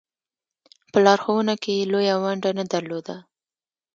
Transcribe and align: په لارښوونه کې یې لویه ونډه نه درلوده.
په 0.91 0.97
لارښوونه 1.05 1.53
کې 1.63 1.71
یې 1.79 1.87
لویه 1.91 2.15
ونډه 2.23 2.49
نه 2.59 2.63
درلوده. 2.73 3.15